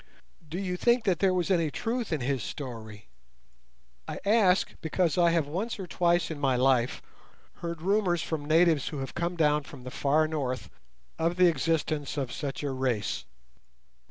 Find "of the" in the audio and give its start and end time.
11.19-11.45